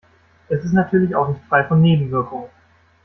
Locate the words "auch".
1.15-1.27